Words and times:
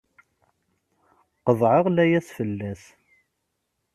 Qeḍɛeɣ 1.45 1.85
layas 1.95 2.27
fell-as! 2.37 2.83